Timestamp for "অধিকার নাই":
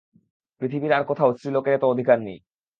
1.83-2.37